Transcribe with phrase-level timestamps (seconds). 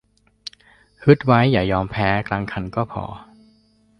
[1.03, 3.03] ฮึดไว้อย่ายอมแพ้กลางคันก็พอ